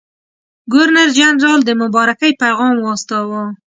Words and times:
ګورنرجنرال 0.71 1.59
د 1.65 1.69
مبارکۍ 1.81 2.31
پیغام 2.43 2.75
واستاوه. 2.79 3.43